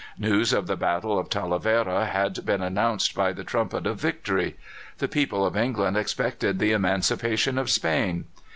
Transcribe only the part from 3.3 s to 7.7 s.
the trumpet of victory. The people of England expected the emancipation of